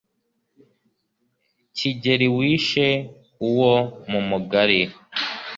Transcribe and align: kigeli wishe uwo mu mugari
kigeli 1.75 2.27
wishe 2.37 2.87
uwo 3.49 3.73
mu 4.09 4.19
mugari 4.29 4.81